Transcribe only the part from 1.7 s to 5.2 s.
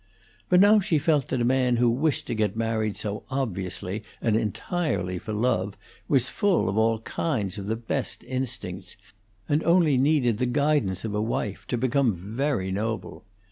who wished to get married so obviously and entirely